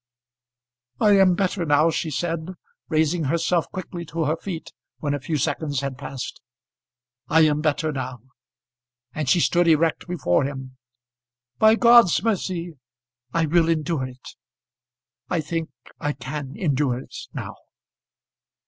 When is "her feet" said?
4.25-4.73